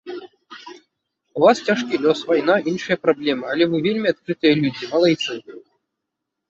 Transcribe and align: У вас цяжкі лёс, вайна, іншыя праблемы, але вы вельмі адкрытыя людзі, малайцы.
У 1.39 1.43
вас 1.43 1.57
цяжкі 1.67 1.99
лёс, 2.05 2.19
вайна, 2.31 2.55
іншыя 2.73 2.97
праблемы, 3.05 3.45
але 3.53 3.63
вы 3.75 3.87
вельмі 3.91 4.07
адкрытыя 4.15 4.53
людзі, 4.65 4.83
малайцы. 4.97 5.33